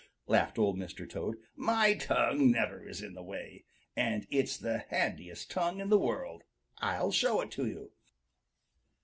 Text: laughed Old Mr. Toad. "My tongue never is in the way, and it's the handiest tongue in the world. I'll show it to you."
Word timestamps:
laughed 0.25 0.57
Old 0.57 0.77
Mr. 0.79 1.07
Toad. 1.07 1.35
"My 1.55 1.93
tongue 1.93 2.49
never 2.49 2.83
is 2.89 3.03
in 3.03 3.13
the 3.13 3.21
way, 3.21 3.65
and 3.95 4.25
it's 4.31 4.57
the 4.57 4.79
handiest 4.89 5.51
tongue 5.51 5.79
in 5.79 5.89
the 5.89 5.99
world. 5.99 6.43
I'll 6.79 7.11
show 7.11 7.39
it 7.41 7.51
to 7.51 7.67
you." 7.67 7.91